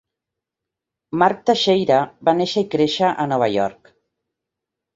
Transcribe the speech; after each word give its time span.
Mark 1.23 1.43
Texeira 1.49 1.99
va 2.31 2.35
néixer 2.39 2.65
i 2.65 2.69
créixer 2.73 3.13
a 3.13 3.29
Nova 3.35 3.53
York. 3.61 3.95